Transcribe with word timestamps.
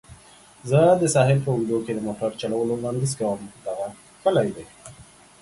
زه 0.69 0.79
د 1.01 1.03
ساحل 1.13 1.39
په 1.43 1.49
اوږدو 1.53 1.77
کې 1.85 1.91
د 1.95 1.99
موټر 2.07 2.31
چلولو 2.41 2.73
وړاندیز 2.77 3.11
کوم. 3.19 3.39
دغه 3.65 3.87
ښکلې 4.15 4.49
ده. 4.55 4.65